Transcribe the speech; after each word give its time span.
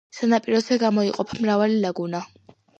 სანაპიროებზე 0.19 0.77
გამოიყოფა 0.85 1.39
მრავალი 1.45 1.79
ლაგუნა. 1.87 2.27